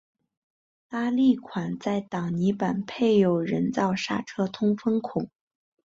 [0.89, 5.29] 拉力款在挡泥板配有人造刹车通风孔。